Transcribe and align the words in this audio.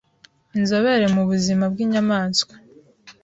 Inzobere 0.57 1.05
mu 1.15 1.23
buzima 1.29 1.63
bw’inyamaswa 1.71 2.55